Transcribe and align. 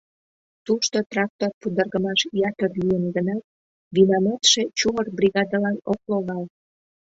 Тушто 0.65 0.97
трактор 1.11 1.49
пудыргымаш 1.61 2.19
ятыр 2.49 2.71
лийын 2.81 3.05
гынат, 3.15 3.43
винаматше 3.95 4.61
чумыр 4.77 5.07
бригадылан 5.17 5.77
ок 5.91 6.01
логал. 6.11 6.43